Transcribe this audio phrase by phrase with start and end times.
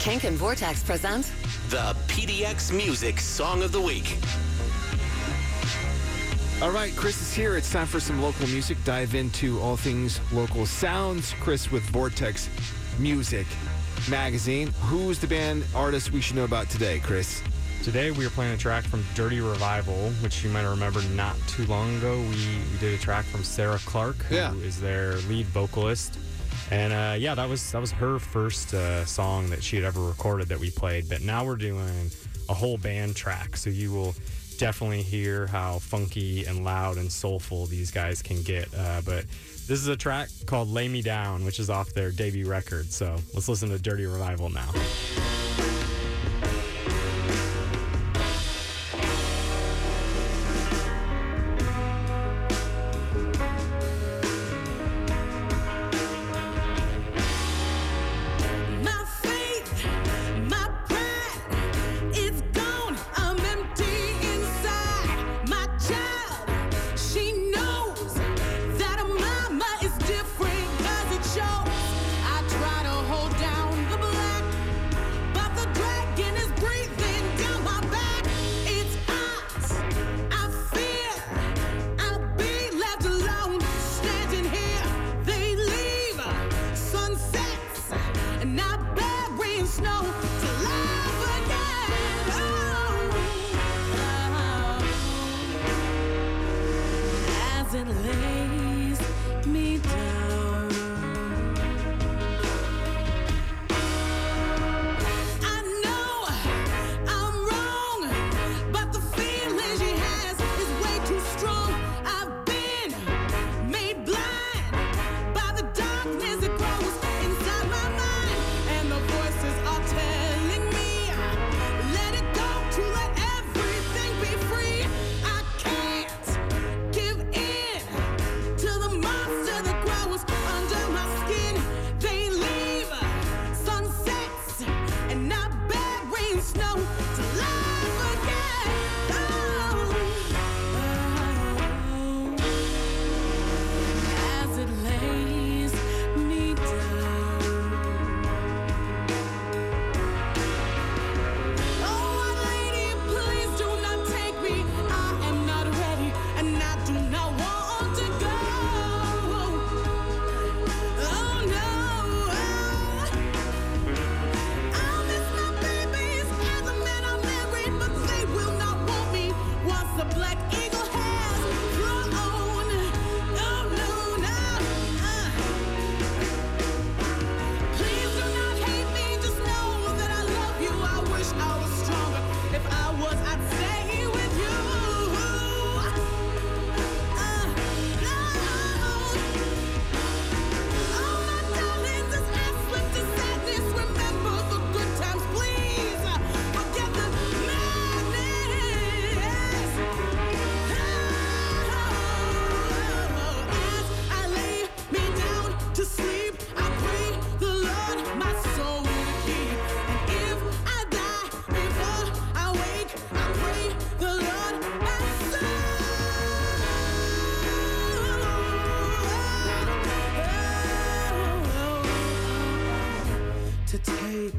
[0.00, 1.30] Kink and Vortex present
[1.68, 4.16] the PDX Music Song of the Week.
[6.62, 7.56] All right, Chris is here.
[7.56, 8.76] It's time for some local music.
[8.84, 11.34] Dive into all things local sounds.
[11.40, 12.48] Chris with Vortex
[12.98, 13.46] Music
[14.10, 14.68] Magazine.
[14.82, 17.42] Who's the band artist we should know about today, Chris?
[17.82, 21.64] Today we are playing a track from Dirty Revival, which you might remember not too
[21.66, 22.18] long ago.
[22.20, 22.28] We,
[22.72, 24.52] we did a track from Sarah Clark, who Yeah.
[24.56, 26.18] is their lead vocalist.
[26.70, 30.00] And uh, yeah, that was that was her first uh, song that she had ever
[30.00, 31.08] recorded that we played.
[31.08, 32.10] But now we're doing
[32.48, 34.14] a whole band track, so you will
[34.58, 38.68] definitely hear how funky and loud and soulful these guys can get.
[38.76, 39.24] Uh, but
[39.66, 42.86] this is a track called "Lay Me Down," which is off their debut record.
[42.86, 44.68] So let's listen to Dirty Revival now.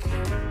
[0.00, 0.47] Take.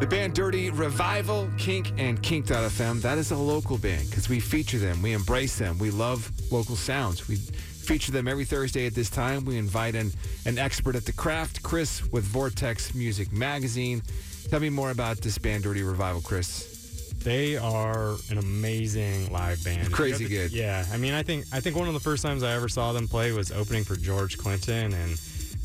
[0.00, 3.02] The band Dirty Revival, Kink, and Kink.fm.
[3.02, 5.02] That is a local band because we feature them.
[5.02, 5.78] We embrace them.
[5.78, 7.28] We love local sounds.
[7.28, 9.44] We feature them every Thursday at this time.
[9.44, 10.10] We invite in
[10.46, 14.02] an expert at the craft, Chris with Vortex Music Magazine.
[14.48, 17.12] Tell me more about this band, Dirty Revival, Chris.
[17.22, 19.92] They are an amazing live band.
[19.92, 20.52] Crazy You to- good.
[20.52, 22.94] Yeah, I mean, I think I think one of the first times I ever saw
[22.94, 25.20] them play was opening for George Clinton, and